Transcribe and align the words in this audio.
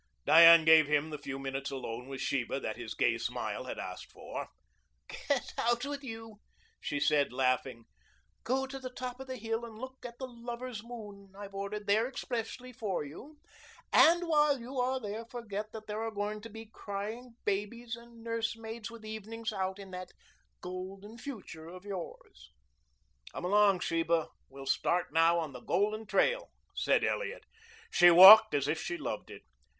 Diane 0.25 0.65
gave 0.65 0.87
him 0.87 1.11
the 1.11 1.19
few 1.19 1.37
minutes 1.37 1.69
alone 1.69 2.07
with 2.07 2.21
Sheba 2.21 2.59
that 2.61 2.75
his 2.75 2.95
gay 2.95 3.19
smile 3.19 3.65
had 3.65 3.77
asked 3.77 4.11
for. 4.11 4.47
"Get 5.27 5.53
out 5.59 5.85
with 5.85 6.03
you," 6.03 6.39
she 6.79 6.99
said, 6.99 7.31
laughing. 7.31 7.85
"Go 8.43 8.65
to 8.65 8.79
the 8.79 8.89
top 8.89 9.19
of 9.19 9.27
the 9.27 9.37
hill 9.37 9.63
and 9.63 9.77
look 9.77 10.03
at 10.03 10.17
the 10.17 10.25
lovers' 10.25 10.83
moon 10.83 11.31
I've 11.37 11.53
ordered 11.53 11.85
there 11.85 12.07
expressly 12.07 12.73
for 12.73 13.05
you; 13.05 13.37
and 13.93 14.27
while 14.27 14.59
you 14.59 14.79
are 14.79 14.99
there 14.99 15.23
forget 15.23 15.71
that 15.71 15.85
there 15.85 16.01
are 16.01 16.09
going 16.09 16.41
to 16.41 16.49
be 16.49 16.65
crying 16.65 17.35
babies 17.45 17.95
and 17.95 18.23
nursemaids 18.23 18.89
with 18.89 19.05
evenings 19.05 19.53
out 19.53 19.77
in 19.77 19.91
that 19.91 20.13
golden 20.61 21.19
future 21.19 21.67
of 21.67 21.85
yours." 21.85 22.49
"Come 23.33 23.45
along, 23.45 23.81
Sheba. 23.81 24.29
We'll 24.49 24.65
start 24.65 25.13
now 25.13 25.37
on 25.37 25.53
the 25.53 25.61
golden 25.61 26.07
trail," 26.07 26.49
said 26.75 27.03
Elliot. 27.03 27.43
She 27.91 28.09
walked 28.09 28.55
as 28.55 28.67
if 28.67 28.81
she 28.81 28.97
loved 28.97 29.29
it. 29.29 29.43